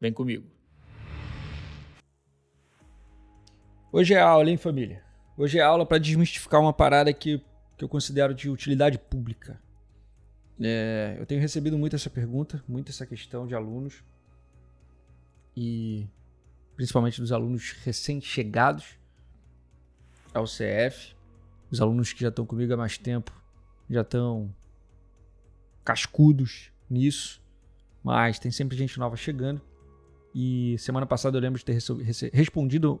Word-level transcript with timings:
Vem 0.00 0.12
comigo. 0.12 0.46
Hoje 3.90 4.14
é 4.14 4.20
aula, 4.20 4.48
hein, 4.48 4.56
família? 4.56 5.02
Hoje 5.36 5.58
é 5.58 5.62
aula 5.62 5.84
para 5.84 5.98
desmistificar 5.98 6.60
uma 6.60 6.72
parada 6.72 7.12
que, 7.12 7.42
que 7.76 7.84
eu 7.84 7.88
considero 7.88 8.34
de 8.34 8.48
utilidade 8.48 8.98
pública. 8.98 9.60
É, 10.60 11.16
eu 11.18 11.26
tenho 11.26 11.40
recebido 11.40 11.78
muito 11.78 11.96
essa 11.96 12.10
pergunta, 12.10 12.62
muito 12.68 12.90
essa 12.90 13.06
questão 13.06 13.46
de 13.46 13.54
alunos 13.54 14.02
e 15.56 16.08
principalmente 16.76 17.20
dos 17.20 17.32
alunos 17.32 17.72
recém-chegados 17.84 18.98
ao 20.32 20.44
CF, 20.44 21.16
os 21.70 21.80
alunos 21.80 22.12
que 22.12 22.20
já 22.20 22.28
estão 22.28 22.46
comigo 22.46 22.72
há 22.72 22.76
mais 22.76 22.98
tempo, 22.98 23.32
já 23.90 24.02
estão 24.02 24.54
cascudos 25.84 26.70
nisso, 26.88 27.42
mas 28.02 28.38
tem 28.38 28.50
sempre 28.50 28.76
gente 28.76 28.98
nova 28.98 29.16
chegando. 29.16 29.67
E 30.34 30.76
semana 30.78 31.06
passada 31.06 31.36
eu 31.36 31.40
lembro 31.40 31.58
de 31.58 31.64
ter 31.64 31.78
respondido 32.32 33.00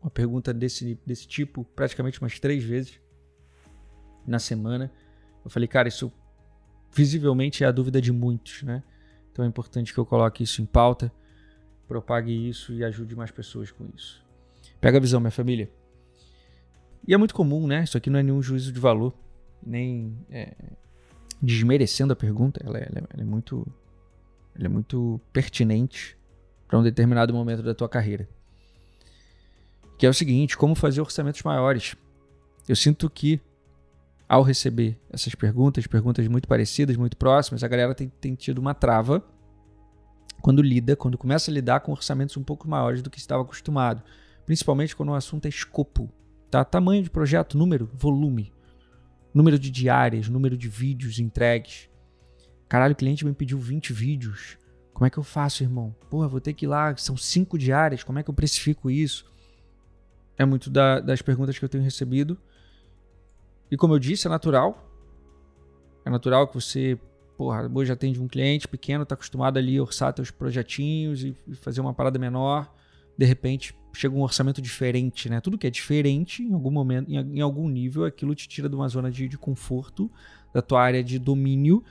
uma 0.00 0.10
pergunta 0.10 0.52
desse, 0.52 0.98
desse 1.06 1.26
tipo 1.26 1.64
praticamente 1.76 2.20
umas 2.20 2.38
três 2.38 2.62
vezes 2.64 3.00
na 4.26 4.38
semana. 4.38 4.92
Eu 5.44 5.50
falei, 5.50 5.68
cara, 5.68 5.88
isso 5.88 6.12
visivelmente 6.92 7.64
é 7.64 7.66
a 7.66 7.72
dúvida 7.72 8.00
de 8.00 8.12
muitos, 8.12 8.62
né? 8.62 8.82
Então 9.30 9.44
é 9.44 9.48
importante 9.48 9.92
que 9.92 9.98
eu 9.98 10.04
coloque 10.04 10.42
isso 10.42 10.60
em 10.60 10.66
pauta, 10.66 11.12
propague 11.88 12.48
isso 12.48 12.72
e 12.72 12.84
ajude 12.84 13.16
mais 13.16 13.30
pessoas 13.30 13.70
com 13.70 13.86
isso. 13.94 14.22
Pega 14.80 14.98
a 14.98 15.00
visão, 15.00 15.20
minha 15.20 15.30
família. 15.30 15.70
E 17.06 17.14
é 17.14 17.16
muito 17.16 17.34
comum, 17.34 17.66
né? 17.66 17.84
Isso 17.84 17.96
aqui 17.96 18.10
não 18.10 18.18
é 18.18 18.22
nenhum 18.22 18.42
juízo 18.42 18.72
de 18.72 18.78
valor, 18.78 19.14
nem 19.64 20.16
é, 20.30 20.54
desmerecendo 21.40 22.12
a 22.12 22.16
pergunta. 22.16 22.60
Ela 22.64 22.78
é, 22.78 22.88
ela 22.90 23.08
é, 23.16 23.20
é 23.20 23.24
muito, 23.24 23.66
ela 24.54 24.66
é 24.66 24.68
muito 24.68 25.20
pertinente 25.32 26.16
para 26.66 26.78
um 26.78 26.82
determinado 26.82 27.32
momento 27.32 27.62
da 27.62 27.74
tua 27.74 27.88
carreira. 27.88 28.28
Que 29.98 30.06
é 30.06 30.08
o 30.08 30.14
seguinte: 30.14 30.56
como 30.56 30.74
fazer 30.74 31.00
orçamentos 31.00 31.42
maiores? 31.42 31.94
Eu 32.68 32.76
sinto 32.76 33.10
que 33.10 33.40
ao 34.28 34.42
receber 34.42 34.98
essas 35.10 35.34
perguntas, 35.34 35.86
perguntas 35.86 36.26
muito 36.26 36.48
parecidas, 36.48 36.96
muito 36.96 37.16
próximas, 37.16 37.62
a 37.62 37.68
galera 37.68 37.94
tem, 37.94 38.08
tem 38.08 38.34
tido 38.34 38.58
uma 38.58 38.72
trava 38.72 39.22
quando 40.40 40.62
lida, 40.62 40.96
quando 40.96 41.18
começa 41.18 41.50
a 41.50 41.54
lidar 41.54 41.80
com 41.80 41.92
orçamentos 41.92 42.36
um 42.36 42.42
pouco 42.42 42.68
maiores 42.68 43.02
do 43.02 43.10
que 43.10 43.18
estava 43.18 43.42
acostumado. 43.42 44.02
Principalmente 44.46 44.96
quando 44.96 45.10
o 45.10 45.14
assunto 45.14 45.46
é 45.46 45.48
escopo, 45.48 46.10
tá? 46.50 46.64
Tamanho 46.64 47.02
de 47.02 47.10
projeto, 47.10 47.56
número, 47.56 47.90
volume, 47.94 48.52
número 49.34 49.58
de 49.58 49.70
diárias, 49.70 50.28
número 50.28 50.56
de 50.56 50.68
vídeos 50.68 51.18
entregues. 51.18 51.88
Caralho, 52.72 52.94
o 52.94 52.96
cliente 52.96 53.22
me 53.26 53.34
pediu 53.34 53.58
20 53.58 53.92
vídeos. 53.92 54.56
Como 54.94 55.06
é 55.06 55.10
que 55.10 55.18
eu 55.18 55.22
faço, 55.22 55.62
irmão? 55.62 55.94
Porra, 56.08 56.26
vou 56.26 56.40
ter 56.40 56.54
que 56.54 56.64
ir 56.64 56.68
lá, 56.68 56.96
são 56.96 57.18
5 57.18 57.58
diárias, 57.58 58.02
como 58.02 58.18
é 58.18 58.22
que 58.22 58.30
eu 58.30 58.34
precifico 58.34 58.90
isso? 58.90 59.30
É 60.38 60.46
muito 60.46 60.70
da, 60.70 60.98
das 60.98 61.20
perguntas 61.20 61.58
que 61.58 61.62
eu 61.66 61.68
tenho 61.68 61.84
recebido. 61.84 62.38
E 63.70 63.76
como 63.76 63.92
eu 63.92 63.98
disse, 63.98 64.26
é 64.26 64.30
natural. 64.30 64.90
É 66.02 66.08
natural 66.08 66.48
que 66.48 66.54
você, 66.54 66.98
porra, 67.36 67.70
hoje 67.74 67.92
atende 67.92 68.18
um 68.18 68.26
cliente 68.26 68.66
pequeno, 68.66 69.02
está 69.02 69.16
acostumado 69.16 69.58
ali 69.58 69.76
a 69.76 69.82
orçar 69.82 70.14
seus 70.16 70.30
projetinhos 70.30 71.24
e, 71.24 71.36
e 71.46 71.54
fazer 71.54 71.82
uma 71.82 71.92
parada 71.92 72.18
menor. 72.18 72.74
De 73.18 73.26
repente, 73.26 73.76
chega 73.92 74.16
um 74.16 74.22
orçamento 74.22 74.62
diferente, 74.62 75.28
né? 75.28 75.42
Tudo 75.42 75.58
que 75.58 75.66
é 75.66 75.70
diferente, 75.70 76.42
em 76.42 76.54
algum 76.54 76.70
momento, 76.70 77.10
em, 77.12 77.18
em 77.36 77.40
algum 77.42 77.68
nível, 77.68 78.06
aquilo 78.06 78.34
te 78.34 78.48
tira 78.48 78.66
de 78.66 78.74
uma 78.74 78.88
zona 78.88 79.10
de, 79.10 79.28
de 79.28 79.36
conforto, 79.36 80.10
da 80.54 80.62
tua 80.62 80.82
área 80.82 81.04
de 81.04 81.18
domínio 81.18 81.84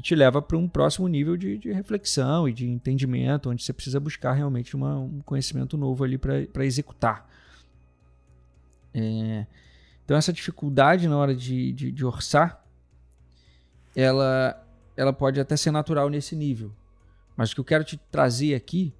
e 0.00 0.02
te 0.02 0.14
leva 0.14 0.40
para 0.40 0.56
um 0.56 0.66
próximo 0.66 1.06
nível 1.06 1.36
de, 1.36 1.58
de, 1.58 1.70
reflexão 1.70 2.48
e 2.48 2.54
de 2.54 2.66
entendimento, 2.66 3.50
onde 3.50 3.62
você 3.62 3.70
precisa 3.70 4.00
buscar 4.00 4.32
realmente 4.32 4.74
uma, 4.74 4.98
um 4.98 5.20
conhecimento 5.20 5.76
novo 5.76 6.02
ali 6.02 6.16
para 6.16 6.64
executar. 6.64 7.28
É, 8.94 9.46
então 10.02 10.16
essa 10.16 10.32
dificuldade 10.32 11.06
na 11.06 11.18
hora 11.18 11.36
de, 11.36 11.70
de, 11.74 11.92
de 11.92 12.02
orçar, 12.02 12.64
ela, 13.94 14.66
ela 14.96 15.12
pode 15.12 15.38
até 15.38 15.54
ser 15.54 15.70
natural 15.70 16.08
nesse 16.08 16.34
nível. 16.34 16.72
Mas 17.36 17.52
o 17.52 17.54
que 17.54 17.60
eu 17.60 17.64
quero 17.64 17.84
te 17.84 17.98
trazer 18.10 18.54
aqui 18.54 18.94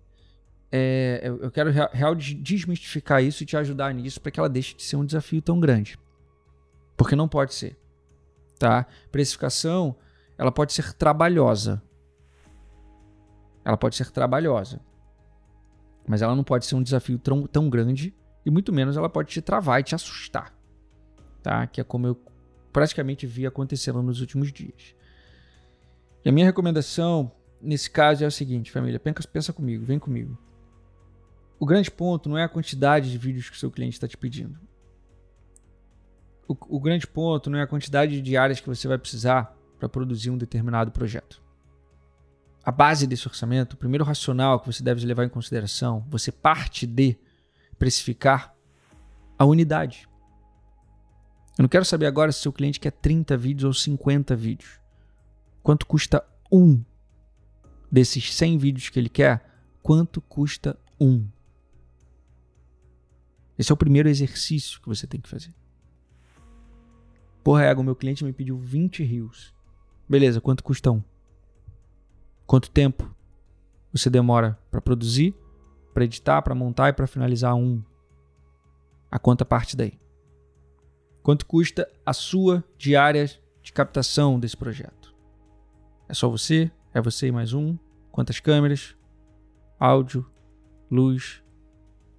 é, 0.70 1.22
eu 1.24 1.50
quero 1.50 1.70
real 1.70 2.14
desmistificar 2.14 3.24
isso 3.24 3.42
e 3.42 3.46
te 3.46 3.56
ajudar 3.56 3.94
nisso 3.94 4.20
para 4.20 4.30
que 4.30 4.38
ela 4.38 4.50
deixe 4.50 4.74
de 4.74 4.82
ser 4.82 4.96
um 4.96 5.04
desafio 5.04 5.40
tão 5.40 5.58
grande. 5.58 5.98
Porque 6.94 7.16
não 7.16 7.26
pode 7.26 7.54
ser. 7.54 7.78
Tá? 8.58 8.86
Precificação, 9.10 9.96
ela 10.40 10.50
pode 10.50 10.72
ser 10.72 10.92
trabalhosa. 10.94 11.82
Ela 13.64 13.76
pode 13.76 13.94
ser 13.94 14.10
trabalhosa. 14.10 14.80
Mas 16.08 16.22
ela 16.22 16.34
não 16.34 16.42
pode 16.42 16.66
ser 16.66 16.74
um 16.74 16.82
desafio 16.82 17.18
tão, 17.18 17.46
tão 17.46 17.68
grande 17.68 18.14
e 18.44 18.50
muito 18.50 18.72
menos 18.72 18.96
ela 18.96 19.08
pode 19.08 19.28
te 19.28 19.42
travar 19.42 19.80
e 19.80 19.84
te 19.84 19.94
assustar 19.94 20.58
tá? 21.42 21.66
Que 21.66 21.80
é 21.80 21.84
como 21.84 22.06
eu 22.06 22.20
praticamente 22.72 23.26
vi 23.26 23.46
acontecendo 23.46 24.02
nos 24.02 24.20
últimos 24.20 24.52
dias. 24.52 24.94
E 26.24 26.28
a 26.28 26.32
minha 26.32 26.46
recomendação 26.46 27.32
nesse 27.60 27.90
caso 27.90 28.24
é 28.24 28.26
o 28.26 28.30
seguinte, 28.30 28.70
família, 28.70 29.00
pensa, 29.00 29.52
comigo, 29.52 29.84
vem 29.84 29.98
comigo. 29.98 30.38
O 31.58 31.66
grande 31.66 31.90
ponto 31.90 32.28
não 32.28 32.38
é 32.38 32.44
a 32.44 32.48
quantidade 32.48 33.10
de 33.10 33.18
vídeos 33.18 33.50
que 33.50 33.56
o 33.56 33.58
seu 33.58 33.70
cliente 33.70 33.94
está 33.94 34.08
te 34.08 34.16
pedindo. 34.16 34.58
O, 36.48 36.56
o 36.76 36.80
grande 36.80 37.06
ponto 37.06 37.50
não 37.50 37.58
é 37.58 37.62
a 37.62 37.66
quantidade 37.66 38.12
de 38.12 38.22
diárias 38.22 38.60
que 38.60 38.68
você 38.68 38.88
vai 38.88 38.96
precisar 38.96 39.54
para 39.80 39.88
produzir 39.88 40.30
um 40.30 40.38
determinado 40.38 40.92
projeto. 40.92 41.42
A 42.62 42.70
base 42.70 43.06
desse 43.06 43.26
orçamento, 43.26 43.72
o 43.72 43.76
primeiro 43.76 44.04
racional 44.04 44.60
que 44.60 44.66
você 44.66 44.82
deve 44.82 45.04
levar 45.06 45.24
em 45.24 45.30
consideração, 45.30 46.06
você 46.08 46.30
parte 46.30 46.86
de 46.86 47.16
precificar 47.78 48.54
a 49.38 49.44
unidade. 49.46 50.06
Eu 51.58 51.62
não 51.62 51.68
quero 51.68 51.84
saber 51.84 52.06
agora 52.06 52.30
se 52.30 52.40
seu 52.40 52.52
cliente 52.52 52.78
quer 52.78 52.92
30 52.92 53.36
vídeos 53.36 53.64
ou 53.64 53.72
50 53.72 54.36
vídeos. 54.36 54.78
Quanto 55.62 55.86
custa 55.86 56.24
um 56.52 56.84
desses 57.90 58.34
100 58.34 58.58
vídeos 58.58 58.88
que 58.90 58.98
ele 58.98 59.08
quer? 59.08 59.44
Quanto 59.82 60.20
custa 60.20 60.78
um? 61.00 61.26
Esse 63.58 63.72
é 63.72 63.74
o 63.74 63.76
primeiro 63.76 64.08
exercício 64.08 64.80
que 64.80 64.88
você 64.88 65.06
tem 65.06 65.20
que 65.20 65.28
fazer. 65.28 65.54
Porra, 67.42 67.64
Ego, 67.64 67.82
meu 67.82 67.96
cliente 67.96 68.24
me 68.24 68.32
pediu 68.32 68.58
20 68.58 69.02
rios. 69.02 69.54
Beleza, 70.10 70.40
quanto 70.40 70.64
custa 70.64 70.90
um? 70.90 71.00
Quanto 72.44 72.68
tempo 72.68 73.14
você 73.92 74.10
demora 74.10 74.58
para 74.68 74.80
produzir, 74.80 75.36
para 75.94 76.02
editar, 76.02 76.42
para 76.42 76.52
montar 76.52 76.88
e 76.88 76.92
para 76.92 77.06
finalizar 77.06 77.54
um? 77.54 77.80
A 79.08 79.20
conta 79.20 79.44
parte 79.44 79.76
daí. 79.76 79.96
Quanto 81.22 81.46
custa 81.46 81.88
a 82.04 82.12
sua 82.12 82.64
diária 82.76 83.30
de 83.62 83.72
captação 83.72 84.40
desse 84.40 84.56
projeto? 84.56 85.14
É 86.08 86.12
só 86.12 86.28
você? 86.28 86.72
É 86.92 87.00
você 87.00 87.28
e 87.28 87.32
mais 87.32 87.52
um? 87.52 87.78
Quantas 88.10 88.40
câmeras? 88.40 88.96
Áudio? 89.78 90.28
Luz? 90.90 91.40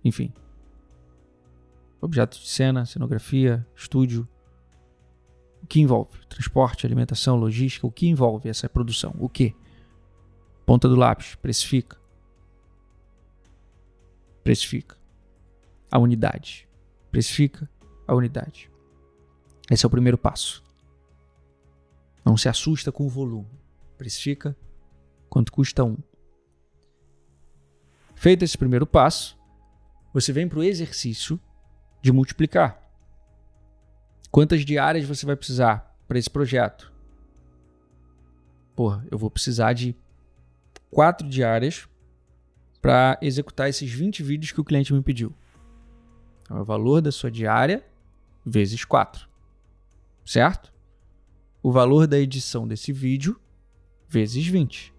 Enfim. 0.01 0.31
Objetos 1.99 2.39
de 2.39 2.47
cena, 2.47 2.85
cenografia, 2.85 3.67
estúdio. 3.75 4.25
Que 5.71 5.79
envolve? 5.79 6.19
Transporte, 6.27 6.85
alimentação, 6.85 7.37
logística. 7.37 7.87
O 7.87 7.91
que 7.91 8.05
envolve 8.05 8.49
essa 8.49 8.67
produção? 8.67 9.15
O 9.17 9.29
que? 9.29 9.55
Ponta 10.65 10.89
do 10.89 10.97
lápis. 10.97 11.35
Precifica. 11.35 11.97
Precifica. 14.43 14.97
A 15.89 15.97
unidade. 15.97 16.67
Precifica 17.09 17.69
a 18.05 18.13
unidade. 18.13 18.69
Esse 19.69 19.85
é 19.85 19.87
o 19.87 19.89
primeiro 19.89 20.17
passo. 20.17 20.61
Não 22.25 22.35
se 22.35 22.49
assusta 22.49 22.91
com 22.91 23.05
o 23.05 23.09
volume. 23.09 23.57
Precifica 23.97 24.53
quanto 25.29 25.53
custa 25.53 25.85
um. 25.85 25.95
Feito 28.13 28.43
esse 28.43 28.57
primeiro 28.57 28.85
passo, 28.85 29.39
você 30.13 30.33
vem 30.33 30.49
para 30.49 30.59
o 30.59 30.63
exercício 30.63 31.39
de 32.01 32.11
multiplicar. 32.11 32.80
Quantas 34.31 34.63
diárias 34.63 35.05
você 35.05 35.25
vai 35.25 35.35
precisar 35.35 35.93
para 36.07 36.17
esse 36.17 36.29
projeto? 36.29 36.91
Porra, 38.73 39.05
eu 39.11 39.17
vou 39.17 39.29
precisar 39.29 39.73
de 39.73 39.93
quatro 40.89 41.27
diárias 41.27 41.87
para 42.81 43.19
executar 43.21 43.69
esses 43.69 43.91
20 43.91 44.23
vídeos 44.23 44.53
que 44.53 44.61
o 44.61 44.63
cliente 44.63 44.93
me 44.93 45.03
pediu. 45.03 45.33
É 46.49 46.53
o 46.53 46.63
valor 46.63 47.01
da 47.01 47.11
sua 47.11 47.29
diária 47.29 47.85
vezes 48.45 48.85
4. 48.85 49.27
Certo? 50.25 50.73
O 51.61 51.71
valor 51.71 52.07
da 52.07 52.17
edição 52.17 52.65
desse 52.65 52.93
vídeo 52.93 53.39
vezes 54.07 54.47
20. 54.47 54.93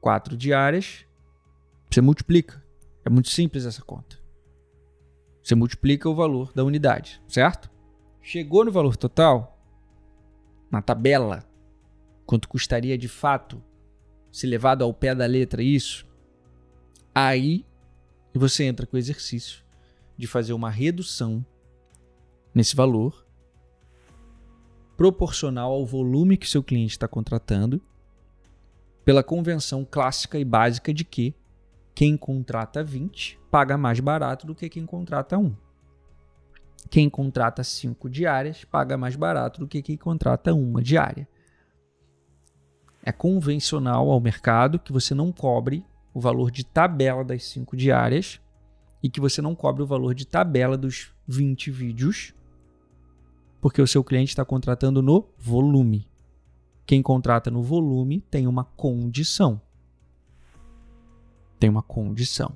4 0.00 0.36
diárias, 0.36 1.06
você 1.88 2.00
multiplica. 2.00 2.62
É 3.04 3.08
muito 3.08 3.28
simples 3.28 3.64
essa 3.64 3.82
conta. 3.82 4.18
Você 5.42 5.54
multiplica 5.54 6.08
o 6.08 6.14
valor 6.14 6.52
da 6.52 6.64
unidade, 6.64 7.22
certo? 7.28 7.73
Chegou 8.26 8.64
no 8.64 8.72
valor 8.72 8.96
total, 8.96 9.54
na 10.70 10.80
tabela, 10.80 11.44
quanto 12.24 12.48
custaria 12.48 12.96
de 12.96 13.06
fato 13.06 13.62
se 14.32 14.46
levado 14.46 14.82
ao 14.82 14.94
pé 14.94 15.14
da 15.14 15.26
letra 15.26 15.62
isso, 15.62 16.06
aí 17.14 17.66
você 18.32 18.64
entra 18.64 18.86
com 18.86 18.96
o 18.96 18.98
exercício 18.98 19.62
de 20.16 20.26
fazer 20.26 20.54
uma 20.54 20.70
redução 20.70 21.44
nesse 22.54 22.74
valor 22.74 23.26
proporcional 24.96 25.70
ao 25.70 25.84
volume 25.84 26.38
que 26.38 26.48
seu 26.48 26.62
cliente 26.62 26.92
está 26.92 27.06
contratando, 27.06 27.78
pela 29.04 29.22
convenção 29.22 29.84
clássica 29.84 30.38
e 30.38 30.46
básica 30.46 30.94
de 30.94 31.04
que 31.04 31.34
quem 31.94 32.16
contrata 32.16 32.82
20 32.82 33.38
paga 33.50 33.76
mais 33.76 34.00
barato 34.00 34.46
do 34.46 34.54
que 34.54 34.70
quem 34.70 34.86
contrata 34.86 35.36
1. 35.36 35.63
Quem 36.90 37.10
contrata 37.10 37.64
5 37.64 38.08
diárias 38.08 38.64
paga 38.64 38.96
mais 38.96 39.16
barato 39.16 39.60
do 39.60 39.68
que 39.68 39.82
quem 39.82 39.96
contrata 39.96 40.54
uma 40.54 40.82
diária. 40.82 41.28
É 43.02 43.12
convencional 43.12 44.10
ao 44.10 44.20
mercado 44.20 44.78
que 44.78 44.92
você 44.92 45.14
não 45.14 45.32
cobre 45.32 45.84
o 46.12 46.20
valor 46.20 46.50
de 46.50 46.64
tabela 46.64 47.24
das 47.24 47.44
5 47.44 47.76
diárias 47.76 48.40
e 49.02 49.10
que 49.10 49.20
você 49.20 49.42
não 49.42 49.54
cobre 49.54 49.82
o 49.82 49.86
valor 49.86 50.14
de 50.14 50.26
tabela 50.26 50.78
dos 50.78 51.12
20 51.26 51.70
vídeos, 51.70 52.32
porque 53.60 53.82
o 53.82 53.86
seu 53.86 54.02
cliente 54.02 54.30
está 54.30 54.44
contratando 54.44 55.02
no 55.02 55.28
volume. 55.36 56.08
Quem 56.86 57.02
contrata 57.02 57.50
no 57.50 57.62
volume 57.62 58.20
tem 58.20 58.46
uma 58.46 58.64
condição 58.64 59.60
tem 61.64 61.70
uma 61.70 61.82
condição. 61.82 62.54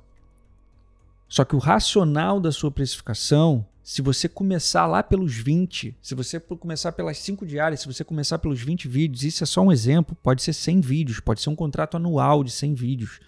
Só 1.27 1.43
que 1.43 1.55
o 1.55 1.59
racional 1.59 2.39
da 2.39 2.51
sua 2.51 2.69
precificação, 2.69 3.65
se 3.89 4.03
você 4.03 4.29
começar 4.29 4.85
lá 4.85 5.01
pelos 5.01 5.35
20, 5.35 5.97
se 5.99 6.13
você 6.13 6.39
começar 6.39 6.91
pelas 6.91 7.17
5 7.17 7.43
diárias, 7.43 7.79
se 7.79 7.87
você 7.87 8.03
começar 8.03 8.37
pelos 8.37 8.61
20 8.61 8.87
vídeos, 8.87 9.23
isso 9.23 9.43
é 9.43 9.47
só 9.47 9.63
um 9.63 9.71
exemplo, 9.71 10.15
pode 10.21 10.43
ser 10.43 10.53
100 10.53 10.79
vídeos, 10.79 11.19
pode 11.19 11.41
ser 11.41 11.49
um 11.49 11.55
contrato 11.55 11.97
anual 11.97 12.43
de 12.43 12.51
100 12.51 12.75
vídeos, 12.75 13.19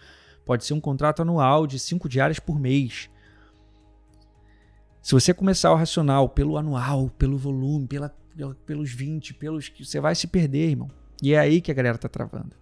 pode 0.46 0.64
ser 0.64 0.76
um 0.76 0.80
contrato 0.80 1.24
anual 1.24 1.66
de 1.66 1.80
5 1.80 2.08
diárias 2.08 2.38
por 2.38 2.60
mês. 2.60 3.10
Se 5.02 5.14
você 5.14 5.34
começar 5.34 5.72
o 5.72 5.76
racional 5.76 6.30
pelo 6.30 6.56
anual, 6.56 7.10
pelo 7.10 7.40
volume, 7.40 7.88
pela, 7.88 8.10
pela, 8.38 8.54
pelos 8.54 8.92
20, 8.92 9.34
pelos 9.34 9.68
você 9.80 10.00
vai 10.00 10.14
se 10.14 10.28
perder, 10.28 10.70
irmão. 10.70 10.92
E 11.24 11.34
é 11.34 11.40
aí 11.40 11.60
que 11.60 11.72
a 11.72 11.74
galera 11.74 11.98
tá 11.98 12.08
travando. 12.08 12.56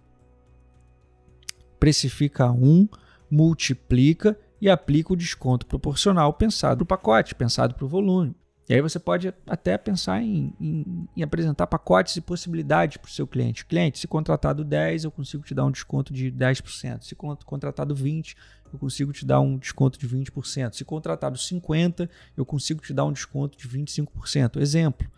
Precifica 1.78 2.50
um, 2.50 2.88
multiplica 3.30 4.38
e 4.60 4.68
aplica 4.68 5.12
o 5.12 5.16
desconto 5.16 5.66
proporcional 5.66 6.32
pensado 6.32 6.84
para 6.84 6.96
o 6.96 6.98
pacote, 6.98 7.34
pensado 7.34 7.74
para 7.74 7.84
o 7.84 7.88
volume. 7.88 8.34
E 8.68 8.74
aí 8.74 8.80
você 8.80 9.00
pode 9.00 9.34
até 9.48 9.76
pensar 9.76 10.22
em, 10.22 10.54
em, 10.60 11.08
em 11.16 11.22
apresentar 11.24 11.66
pacotes 11.66 12.14
e 12.14 12.20
possibilidades 12.20 12.98
para 12.98 13.08
o 13.08 13.10
seu 13.10 13.26
cliente. 13.26 13.66
Cliente, 13.66 13.98
se 13.98 14.06
contratado 14.06 14.62
10, 14.62 15.02
eu 15.02 15.10
consigo 15.10 15.42
te 15.42 15.52
dar 15.52 15.64
um 15.64 15.72
desconto 15.72 16.12
de 16.12 16.30
10%. 16.30 17.02
Se 17.02 17.16
contratado 17.16 17.96
20, 17.96 18.36
eu 18.72 18.78
consigo 18.78 19.12
te 19.12 19.26
dar 19.26 19.40
um 19.40 19.58
desconto 19.58 19.98
de 19.98 20.08
20%. 20.08 20.74
Se 20.74 20.84
contratado 20.84 21.36
50, 21.36 22.08
eu 22.36 22.46
consigo 22.46 22.80
te 22.80 22.94
dar 22.94 23.06
um 23.06 23.12
desconto 23.12 23.58
de 23.58 23.68
25%. 23.68 24.60
Exemplo. 24.60 25.10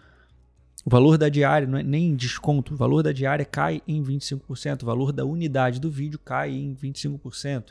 O 0.83 0.89
valor 0.89 1.19
da 1.19 1.29
diária 1.29 1.69
não 1.69 1.79
é 1.79 1.83
nem 1.83 2.17
desconto, 2.17 2.73
o 2.73 2.77
valor 2.77 3.03
da 3.03 3.13
diária 3.13 3.45
cai 3.45 3.83
em 3.87 4.03
25%, 4.03 4.83
o 4.83 4.87
valor 4.87 5.13
da 5.13 5.25
unidade 5.25 5.79
do 5.79 5.91
vídeo 5.91 6.19
cai 6.19 6.51
em 6.51 6.75
25%. 6.75 7.67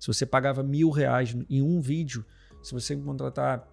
Se 0.00 0.06
você 0.06 0.24
pagava 0.24 0.62
mil 0.62 0.88
reais 0.88 1.36
em 1.50 1.60
um 1.60 1.78
vídeo, 1.78 2.24
se 2.62 2.72
você 2.72 2.96
contratar 2.96 3.68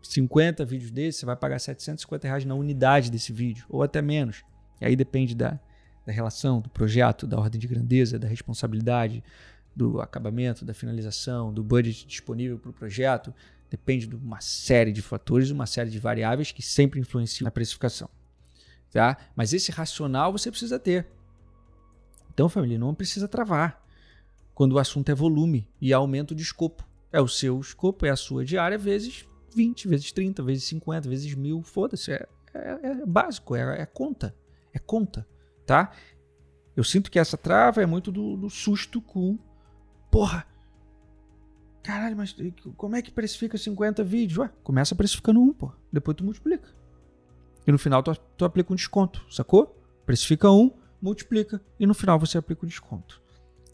50 0.00 0.64
vídeos 0.64 0.92
desses, 0.92 1.20
você 1.20 1.26
vai 1.26 1.34
pagar 1.34 1.58
750 1.58 2.28
reais 2.28 2.44
na 2.44 2.54
unidade 2.54 3.10
desse 3.10 3.32
vídeo, 3.32 3.66
ou 3.68 3.82
até 3.82 4.00
menos. 4.00 4.44
E 4.80 4.86
aí 4.86 4.94
depende 4.94 5.34
da, 5.34 5.58
da 6.06 6.12
relação, 6.12 6.60
do 6.60 6.70
projeto, 6.70 7.26
da 7.26 7.36
ordem 7.36 7.60
de 7.60 7.66
grandeza, 7.66 8.16
da 8.16 8.28
responsabilidade, 8.28 9.24
do 9.74 10.00
acabamento, 10.00 10.64
da 10.64 10.72
finalização, 10.72 11.52
do 11.52 11.64
budget 11.64 12.06
disponível 12.06 12.60
para 12.60 12.70
o 12.70 12.72
projeto. 12.72 13.34
Depende 13.68 14.06
de 14.06 14.14
uma 14.14 14.40
série 14.40 14.92
de 14.92 15.02
fatores, 15.02 15.50
uma 15.50 15.66
série 15.66 15.90
de 15.90 15.98
variáveis 15.98 16.52
que 16.52 16.62
sempre 16.62 17.00
influenciam 17.00 17.44
na 17.44 17.50
precificação. 17.50 18.08
Tá? 18.92 19.16
Mas 19.34 19.52
esse 19.52 19.72
racional 19.72 20.30
você 20.30 20.48
precisa 20.48 20.78
ter. 20.78 21.08
Então, 22.32 22.48
família, 22.48 22.78
não 22.78 22.94
precisa 22.94 23.26
travar 23.26 23.84
quando 24.56 24.72
o 24.72 24.78
assunto 24.78 25.10
é 25.10 25.14
volume 25.14 25.68
e 25.78 25.92
aumento 25.92 26.34
de 26.34 26.42
escopo. 26.42 26.82
É 27.12 27.20
o 27.20 27.28
seu 27.28 27.60
escopo, 27.60 28.06
é 28.06 28.10
a 28.10 28.16
sua 28.16 28.42
diária, 28.42 28.78
vezes 28.78 29.28
20, 29.54 29.86
vezes 29.86 30.10
30, 30.12 30.42
vezes 30.42 30.64
50, 30.64 31.06
vezes 31.10 31.34
mil, 31.34 31.60
foda-se. 31.62 32.10
É, 32.10 32.26
é, 32.54 32.78
é, 32.82 33.06
básico, 33.06 33.54
é, 33.54 33.82
é, 33.82 33.84
conta. 33.84 34.34
É 34.72 34.78
conta, 34.78 35.28
tá? 35.66 35.92
Eu 36.74 36.82
sinto 36.82 37.10
que 37.10 37.18
essa 37.18 37.36
trava 37.36 37.82
é 37.82 37.86
muito 37.86 38.10
do, 38.10 38.34
do 38.34 38.48
susto 38.48 39.02
com. 39.02 39.38
Porra! 40.10 40.46
Caralho, 41.82 42.16
mas 42.16 42.34
como 42.78 42.96
é 42.96 43.02
que 43.02 43.10
precifica 43.10 43.58
50 43.58 44.02
vídeos? 44.02 44.38
Ué, 44.38 44.50
começa 44.62 44.94
precificando 44.94 45.38
um, 45.38 45.52
pô. 45.52 45.70
Depois 45.92 46.16
tu 46.16 46.24
multiplica. 46.24 46.70
E 47.66 47.70
no 47.70 47.78
final 47.78 48.02
tu, 48.02 48.16
tu 48.38 48.44
aplica 48.46 48.72
um 48.72 48.76
desconto, 48.76 49.22
sacou? 49.30 49.78
Precifica 50.06 50.50
um, 50.50 50.70
multiplica. 51.00 51.60
E 51.78 51.86
no 51.86 51.92
final 51.92 52.18
você 52.18 52.38
aplica 52.38 52.64
o 52.64 52.68
desconto. 52.68 53.25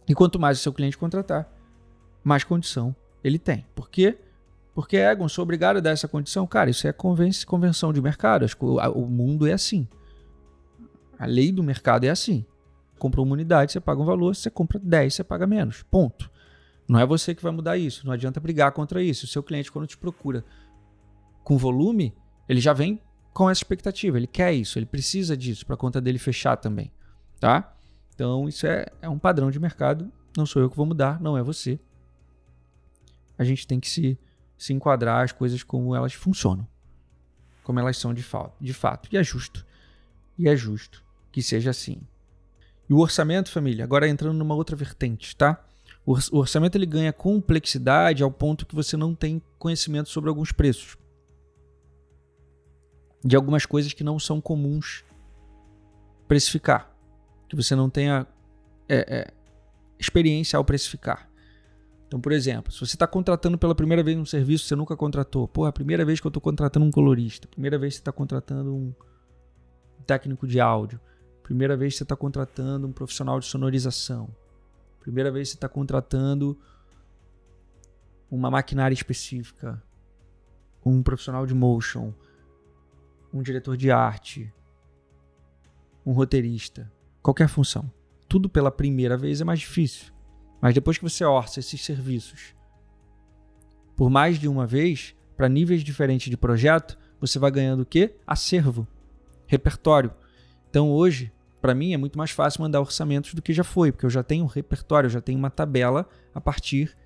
E 0.09 0.15
quanto 0.15 0.39
mais 0.39 0.59
o 0.59 0.63
seu 0.63 0.73
cliente 0.73 0.99
contratar, 0.99 1.49
mais 2.25 2.45
condição 2.45 2.95
ele 3.23 3.39
tem. 3.39 3.65
Por 3.75 3.89
quê? 3.89 4.19
Porque, 4.75 4.97
Egon, 4.97 5.29
sou 5.29 5.43
obrigado 5.43 5.77
a 5.77 5.81
dar 5.81 5.91
essa 5.91 6.09
condição? 6.09 6.47
Cara, 6.47 6.71
isso 6.71 6.89
é 6.89 6.93
convenção 6.93 7.93
de 7.93 8.01
mercado. 8.01 8.47
O 8.95 9.07
mundo 9.07 9.47
é 9.47 9.53
assim. 9.53 9.87
A 11.19 11.27
lei 11.27 11.53
do 11.53 11.63
mercado 11.63 12.05
é 12.05 12.09
assim. 12.09 12.45
Compra 12.99 13.21
uma 13.21 13.35
unidade, 13.35 13.73
você 13.73 13.81
paga 13.81 14.01
um 14.01 14.05
valor. 14.05 14.35
Você 14.35 14.51
compra 14.51 14.79
10, 14.79 15.15
você 15.15 15.25
paga 15.25 15.47
menos. 15.47 15.83
Ponto. 15.83 16.31
Não 16.89 16.99
é 16.99 17.07
você 17.07 17.35
que 17.35 17.43
vai 17.43 17.53
mudar 17.53 17.77
isso. 17.77 18.07
Não 18.07 18.13
adianta 18.13 18.41
brigar 18.41 18.73
contra 18.73 19.03
isso. 19.03 19.27
O 19.27 19.29
seu 19.29 19.43
cliente, 19.43 19.71
quando 19.71 19.87
te 19.87 19.97
procura 19.97 20.45
com 21.45 21.59
volume, 21.59 22.15
ele 22.49 22.61
já 22.61 22.73
vem 22.73 23.01
com 23.33 23.49
essa 23.51 23.61
expectativa. 23.61 24.17
Ele 24.17 24.27
quer 24.27 24.53
isso, 24.53 24.79
ele 24.79 24.87
precisa 24.87 25.37
disso 25.37 25.67
para 25.67 25.75
a 25.75 25.79
conta 25.79 26.01
dele 26.01 26.19
fechar 26.19 26.57
também. 26.57 26.91
Tá? 27.39 27.72
Então, 28.15 28.49
isso 28.49 28.67
é, 28.67 28.87
é 29.01 29.09
um 29.09 29.19
padrão 29.19 29.51
de 29.51 29.59
mercado. 29.59 30.11
Não 30.37 30.47
sou 30.47 30.63
eu 30.63 30.71
que 30.71 30.77
vou 30.77 30.87
mudar, 30.87 31.21
não 31.21 31.37
é 31.37 31.43
você. 31.43 31.79
A 33.39 33.45
gente 33.45 33.67
tem 33.67 33.81
que 33.81 33.89
se, 33.89 34.19
se 34.57 34.73
enquadrar 34.73 35.25
as 35.25 35.33
coisas 35.33 35.63
como 35.63 35.95
elas 35.95 36.13
funcionam, 36.13 36.67
como 37.63 37.81
elas 37.81 37.97
são 37.97 38.15
de, 38.15 38.23
fa 38.23 38.51
de 38.61 38.73
fato. 38.73 39.09
E 39.13 39.17
é 39.17 39.25
justo. 39.25 39.67
E 40.39 40.49
é 40.49 40.57
justo 40.57 41.03
que 41.31 41.43
seja 41.43 41.71
assim. 41.71 42.01
E 42.89 42.93
o 42.93 42.99
orçamento, 42.99 43.51
família, 43.51 43.85
agora 43.85 44.09
entrando 44.09 44.37
numa 44.37 44.55
outra 44.55 44.77
vertente, 44.77 45.35
tá? 45.35 45.65
O 46.05 46.39
orçamento 46.39 46.77
ele 46.77 46.85
ganha 46.85 47.13
complexidade 47.13 48.23
ao 48.23 48.31
ponto 48.31 48.67
que 48.67 48.75
você 48.75 48.97
não 48.97 49.15
tem 49.15 49.41
conhecimento 49.59 50.09
sobre 50.09 50.29
alguns 50.29 50.51
preços. 50.53 50.97
De 53.25 53.37
algumas 53.37 53.65
coisas 53.65 53.93
que 53.93 54.03
não 54.03 54.19
são 54.19 54.41
comuns 54.41 55.05
precificar 56.27 56.92
que 57.53 57.57
você 57.63 57.77
não 57.77 57.91
tenha 57.91 58.27
é, 58.89 59.19
é, 59.19 59.35
experiência 59.99 60.57
ao 60.57 60.65
precificar. 60.65 61.29
Então, 62.07 62.19
por 62.19 62.33
exemplo, 62.33 62.73
se 62.73 62.81
você 62.81 62.97
está 62.97 63.07
contratando 63.07 63.59
pela 63.59 63.75
primeira 63.75 64.03
vez 64.03 64.17
um 64.17 64.25
serviço 64.25 64.65
que 64.65 64.69
você 64.69 64.77
nunca 64.77 64.97
contratou, 64.97 65.47
pô, 65.47 65.67
a 65.67 65.73
primeira 65.73 66.03
vez 66.03 66.19
que 66.19 66.27
eu 66.27 66.31
estou 66.31 66.41
contratando 66.41 66.87
um 66.87 66.91
colorista, 66.91 67.47
primeira 67.47 67.79
vez 67.79 67.93
que 67.93 67.97
você 67.99 68.01
está 68.01 68.13
contratando 68.13 68.75
um 68.75 68.95
técnico 70.07 70.47
de 70.47 70.61
áudio, 70.61 70.99
primeira 71.43 71.77
vez 71.77 71.93
que 71.93 71.99
você 71.99 72.03
está 72.05 72.17
contratando 72.17 72.87
um 72.87 72.93
profissional 72.93 73.39
de 73.39 73.45
sonorização, 73.45 74.35
primeira 75.01 75.31
vez 75.31 75.49
que 75.49 75.53
você 75.53 75.57
está 75.59 75.69
contratando 75.69 76.59
uma 78.31 78.51
maquinária 78.51 78.95
específica, 78.95 79.83
um 80.85 81.03
profissional 81.03 81.47
de 81.47 81.55
motion, 81.55 82.15
um 83.33 83.43
diretor 83.43 83.77
de 83.77 83.91
arte, 83.91 84.53
um 86.05 86.13
roteirista 86.13 86.91
qualquer 87.23 87.49
função. 87.49 87.91
Tudo 88.29 88.49
pela 88.49 88.71
primeira 88.71 89.17
vez 89.17 89.41
é 89.41 89.45
mais 89.45 89.61
difícil. 89.61 90.13
Mas 90.61 90.75
depois 90.75 90.99
que 90.99 91.05
você 91.05 91.25
orça 91.25 91.61
esses 91.61 91.85
serviços 91.85 92.55
por 93.97 94.11
mais 94.11 94.39
de 94.39 94.49
uma 94.49 94.67
vez, 94.67 95.15
para 95.37 95.49
níveis 95.49 95.85
diferentes 95.85 96.31
de 96.31 96.37
projeto, 96.37 96.99
você 97.21 97.39
vai 97.39 97.51
ganhando 97.51 97.83
o 97.83 97.87
quê? 97.87 98.17
Acervo, 98.27 98.87
repertório. 99.47 100.13
Então 100.69 100.91
hoje, 100.91 101.33
para 101.61 101.75
mim 101.75 101.93
é 101.93 101.97
muito 101.97 102.19
mais 102.19 102.31
fácil 102.31 102.63
mandar 102.63 102.81
orçamentos 102.81 103.35
do 103.35 103.43
que 103.43 103.53
já 103.53 103.63
foi, 103.63 103.93
porque 103.93 104.07
eu 104.07 104.11
já 104.11 104.23
tenho 104.23 104.45
um 104.45 104.49
repertório, 104.49 105.07
eu 105.07 105.11
já 105.11 105.21
tenho 105.21 105.39
uma 105.39 105.51
tabela 105.51 106.09
a 106.35 106.41
partir 106.41 106.97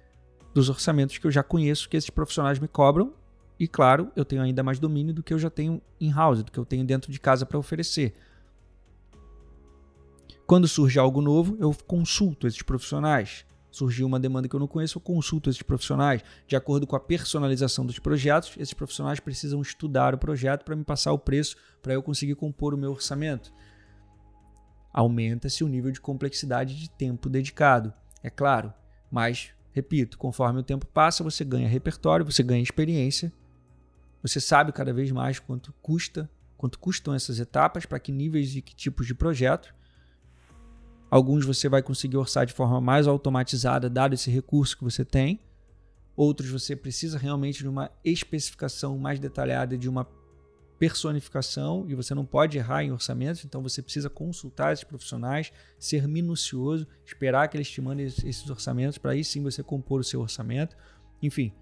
dos 0.54 0.68
orçamentos 0.70 1.18
que 1.18 1.26
eu 1.26 1.30
já 1.30 1.42
conheço 1.42 1.88
que 1.88 1.96
esses 1.96 2.10
profissionais 2.10 2.58
me 2.58 2.68
cobram. 2.68 3.12
E 3.58 3.66
claro, 3.66 4.10
eu 4.14 4.24
tenho 4.24 4.42
ainda 4.42 4.62
mais 4.62 4.78
domínio 4.78 5.12
do 5.12 5.22
que 5.22 5.34
eu 5.34 5.38
já 5.38 5.50
tenho 5.50 5.82
in-house, 6.00 6.42
do 6.42 6.52
que 6.52 6.58
eu 6.58 6.64
tenho 6.64 6.84
dentro 6.84 7.10
de 7.10 7.18
casa 7.18 7.44
para 7.44 7.58
oferecer. 7.58 8.14
Quando 10.46 10.68
surge 10.68 10.96
algo 10.96 11.20
novo, 11.20 11.56
eu 11.58 11.74
consulto 11.86 12.46
esses 12.46 12.62
profissionais. 12.62 13.44
Surgiu 13.68 14.06
uma 14.06 14.20
demanda 14.20 14.48
que 14.48 14.54
eu 14.54 14.60
não 14.60 14.68
conheço, 14.68 14.96
eu 14.96 15.02
consulto 15.02 15.50
esses 15.50 15.60
profissionais. 15.60 16.22
De 16.46 16.54
acordo 16.54 16.86
com 16.86 16.94
a 16.94 17.00
personalização 17.00 17.84
dos 17.84 17.98
projetos, 17.98 18.54
esses 18.56 18.72
profissionais 18.72 19.18
precisam 19.18 19.60
estudar 19.60 20.14
o 20.14 20.18
projeto 20.18 20.64
para 20.64 20.76
me 20.76 20.84
passar 20.84 21.12
o 21.12 21.18
preço 21.18 21.56
para 21.82 21.94
eu 21.94 22.02
conseguir 22.02 22.36
compor 22.36 22.72
o 22.72 22.78
meu 22.78 22.92
orçamento. 22.92 23.52
Aumenta-se 24.92 25.64
o 25.64 25.68
nível 25.68 25.90
de 25.90 26.00
complexidade 26.00 26.76
de 26.76 26.88
tempo 26.88 27.28
dedicado, 27.28 27.92
é 28.22 28.30
claro, 28.30 28.72
mas, 29.10 29.50
repito, 29.72 30.16
conforme 30.16 30.60
o 30.60 30.62
tempo 30.62 30.86
passa, 30.86 31.24
você 31.24 31.44
ganha 31.44 31.68
repertório, 31.68 32.24
você 32.24 32.42
ganha 32.42 32.62
experiência, 32.62 33.30
você 34.22 34.40
sabe 34.40 34.72
cada 34.72 34.94
vez 34.94 35.10
mais 35.10 35.38
quanto 35.38 35.74
custa, 35.82 36.30
quanto 36.56 36.78
custam 36.78 37.12
essas 37.12 37.38
etapas, 37.40 37.84
para 37.84 37.98
que 37.98 38.10
níveis 38.10 38.56
e 38.56 38.62
que 38.62 38.74
tipos 38.74 39.06
de 39.06 39.14
projeto 39.14 39.75
Alguns 41.10 41.44
você 41.44 41.68
vai 41.68 41.82
conseguir 41.82 42.16
orçar 42.16 42.46
de 42.46 42.52
forma 42.52 42.80
mais 42.80 43.06
automatizada, 43.06 43.88
dado 43.88 44.14
esse 44.14 44.30
recurso 44.30 44.76
que 44.76 44.84
você 44.84 45.04
tem. 45.04 45.40
Outros 46.16 46.50
você 46.50 46.74
precisa 46.74 47.18
realmente 47.18 47.58
de 47.58 47.68
uma 47.68 47.90
especificação 48.04 48.98
mais 48.98 49.20
detalhada, 49.20 49.76
de 49.76 49.88
uma 49.88 50.06
personificação, 50.78 51.86
e 51.88 51.94
você 51.94 52.14
não 52.14 52.24
pode 52.24 52.58
errar 52.58 52.82
em 52.82 52.92
orçamentos, 52.92 53.44
então 53.44 53.62
você 53.62 53.80
precisa 53.80 54.10
consultar 54.10 54.72
esses 54.72 54.84
profissionais, 54.84 55.52
ser 55.78 56.06
minucioso, 56.06 56.86
esperar 57.04 57.48
que 57.48 57.56
eles 57.56 57.70
te 57.70 57.80
mandem 57.80 58.06
esses 58.06 58.48
orçamentos, 58.48 58.98
para 58.98 59.12
aí 59.12 59.24
sim 59.24 59.42
você 59.42 59.62
compor 59.62 60.00
o 60.00 60.04
seu 60.04 60.20
orçamento. 60.20 60.76
Enfim, 61.22 61.52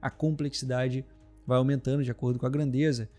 a 0.00 0.10
complexidade 0.10 1.04
vai 1.46 1.58
aumentando 1.58 2.02
de 2.02 2.10
acordo 2.10 2.38
com 2.38 2.46
a 2.46 2.50
grandeza, 2.50 3.10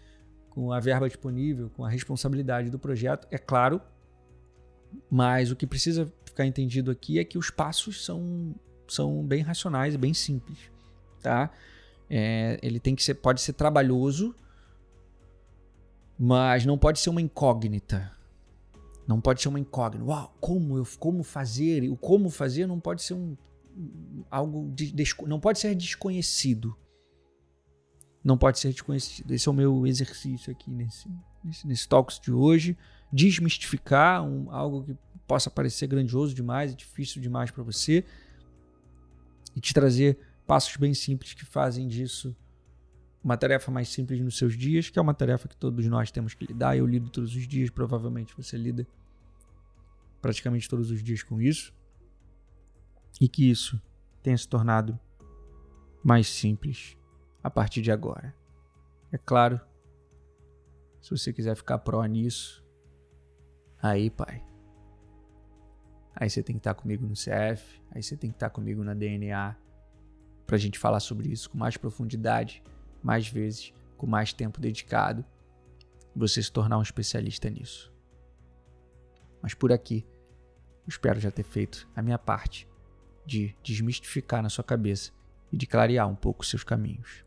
com 0.50 0.72
a 0.72 0.80
verba 0.80 1.08
disponível, 1.08 1.70
com 1.70 1.86
a 1.86 1.90
responsabilidade 1.90 2.70
do 2.72 2.80
projeto. 2.80 3.28
É 3.30 3.38
claro, 3.38 3.80
mas 5.10 5.52
o 5.52 5.56
que 5.56 5.66
precisa 5.68 6.12
ficar 6.26 6.46
entendido 6.46 6.92
aqui 6.92 7.20
é 7.20 7.24
que 7.24 7.38
os 7.38 7.50
passos 7.50 8.04
são, 8.04 8.56
são 8.88 9.24
bem 9.24 9.42
racionais 9.42 9.96
e 9.96 9.98
bem 9.98 10.14
simples, 10.14 10.58
tá? 11.22 11.52
É, 12.10 12.60
ele 12.62 12.80
tem 12.80 12.96
que 12.96 13.04
ser, 13.04 13.16
pode 13.16 13.42
ser 13.42 13.54
trabalhoso, 13.54 14.36
mas 16.18 16.66
não 16.66 16.78
pode 16.78 17.00
ser 17.00 17.10
uma 17.10 17.22
incógnita. 17.22 18.12
Não 19.08 19.22
pode 19.22 19.42
ser 19.42 19.48
uma 19.48 19.60
incógnita. 19.60 20.06
Uau, 20.06 20.36
como 20.40 20.78
eu, 20.78 20.88
como 21.00 21.24
fazer? 21.24 21.90
O 21.90 21.96
como 21.96 22.30
fazer 22.30 22.66
não 22.66 22.80
pode 22.80 23.04
ser 23.04 23.14
um 23.14 23.38
algo 24.30 24.72
de, 24.74 24.94
não 25.28 25.40
pode 25.40 25.60
ser 25.60 25.76
desconhecido. 25.76 26.76
Não 28.28 28.38
pode 28.38 28.60
ser 28.60 28.72
desconhecido. 28.72 29.32
Esse 29.32 29.48
é 29.48 29.52
o 29.52 29.54
meu 29.54 29.88
exercício 29.88 30.52
aqui 30.52 30.70
nesse 30.70 31.08
nesse, 31.48 31.66
nesse 31.66 31.88
talks 31.88 32.20
de 32.20 32.32
hoje 32.32 32.78
desmistificar 33.12 34.22
um, 34.22 34.52
algo 34.52 34.84
que 34.84 34.98
possa 35.26 35.50
parecer 35.50 35.88
grandioso 35.88 36.36
demais 36.36 36.76
difícil 36.76 37.22
demais 37.22 37.52
para 37.52 37.64
você 37.64 38.04
e 39.56 39.62
te 39.62 39.74
trazer 39.74 40.20
passos 40.46 40.76
bem 40.76 40.94
simples 40.94 41.34
que 41.34 41.46
fazem 41.46 41.88
disso 41.88 42.36
uma 43.24 43.38
tarefa 43.38 43.72
mais 43.72 43.88
simples 43.88 44.20
nos 44.22 44.38
seus 44.38 44.58
dias, 44.58 44.90
que 44.90 45.00
é 45.00 45.02
uma 45.02 45.14
tarefa 45.14 45.48
que 45.48 45.56
todos 45.56 45.86
nós 45.88 46.12
temos 46.12 46.34
que 46.34 46.46
lidar. 46.46 46.78
Eu 46.78 46.86
lido 46.86 47.10
todos 47.10 47.34
os 47.36 47.48
dias, 47.48 47.70
provavelmente 47.70 48.36
você 48.36 48.58
lida 48.58 48.86
praticamente 50.22 50.70
todos 50.70 50.92
os 50.92 51.02
dias 51.02 51.24
com 51.24 51.42
isso. 51.42 51.74
E 53.22 53.28
que 53.28 53.50
isso 53.50 53.82
tenha 54.22 54.38
se 54.38 54.48
tornado 54.48 55.00
mais 56.04 56.28
simples 56.28 56.97
a 57.48 57.50
partir 57.50 57.82
de 57.82 57.92
agora. 57.92 58.36
É 59.12 59.18
claro, 59.18 59.60
se 61.02 61.12
você 61.12 61.32
quiser 61.32 61.56
ficar 61.56 61.80
pró 61.80 62.04
nisso, 62.06 62.66
Aí, 63.82 64.10
pai. 64.10 64.44
Aí 66.16 66.30
você 66.30 66.42
tem 66.42 66.56
que 66.56 66.60
estar 66.60 66.74
comigo 66.74 67.06
no 67.06 67.14
CF, 67.14 67.82
aí 67.92 68.02
você 68.02 68.18
tem 68.18 68.32
que 68.32 68.36
estar 68.36 68.50
comigo 68.50 68.84
na 68.84 68.96
DNA, 68.96 69.56
pra 70.48 70.58
gente 70.58 70.80
falar 70.80 71.00
sobre 71.00 71.30
isso 71.30 71.50
com 71.50 71.58
mais 71.58 71.78
profundidade, 71.78 72.64
mais 73.04 73.28
vezes, 73.28 73.72
com 73.96 74.08
mais 74.08 74.34
tempo 74.34 74.60
dedicado, 74.60 75.24
você 76.16 76.42
se 76.42 76.52
tornar 76.52 76.80
um 76.80 76.82
especialista 76.82 77.50
nisso. 77.50 77.94
Mas 79.44 79.54
por 79.54 79.72
aqui, 79.72 80.04
eu 80.84 80.90
espero 80.90 81.20
já 81.20 81.30
ter 81.30 81.44
feito 81.44 81.88
a 81.96 82.02
minha 82.02 82.18
parte 82.18 82.68
de 83.28 83.56
desmistificar 83.62 84.42
na 84.42 84.50
sua 84.50 84.64
cabeça 84.64 85.12
e 85.52 85.58
de 85.58 85.68
clarear 85.68 86.08
um 86.08 86.16
pouco 86.16 86.44
seus 86.44 86.64
caminhos. 86.64 87.27